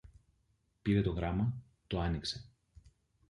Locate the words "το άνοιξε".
1.87-2.49